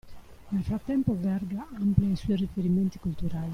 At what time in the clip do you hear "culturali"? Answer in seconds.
2.97-3.49